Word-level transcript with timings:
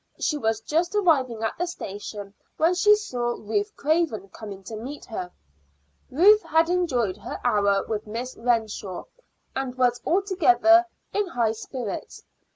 She 0.19 0.35
was 0.35 0.61
just 0.61 0.95
arriving 0.95 1.43
at 1.43 1.55
the 1.59 1.67
station 1.67 2.33
when 2.57 2.73
she 2.73 2.95
saw 2.95 3.35
Ruth 3.37 3.71
Craven 3.75 4.29
coming 4.29 4.63
to 4.63 4.75
meet 4.75 5.05
her. 5.05 5.31
Ruth 6.09 6.41
had 6.41 6.71
enjoyed 6.71 7.17
her 7.17 7.39
hour 7.45 7.85
with 7.87 8.07
Miss 8.07 8.35
Renshaw, 8.35 9.03
and 9.55 9.75
was 9.77 10.01
altogether 10.03 10.85
in 11.13 11.27
high 11.27 11.51
spirits. 11.51 12.23